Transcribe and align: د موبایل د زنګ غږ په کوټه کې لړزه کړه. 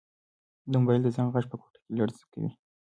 د 0.71 0.73
موبایل 0.81 1.01
د 1.03 1.09
زنګ 1.15 1.29
غږ 1.33 1.45
په 1.49 1.55
کوټه 1.61 1.79
کې 1.83 1.91
لړزه 1.97 2.23
کړه. 2.31 2.49